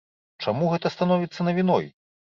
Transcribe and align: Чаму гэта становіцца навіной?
Чаму 0.45 0.69
гэта 0.71 0.87
становіцца 0.95 1.47
навіной? 1.49 1.85